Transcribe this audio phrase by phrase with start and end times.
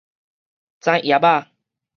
[0.79, 1.51] 指葉仔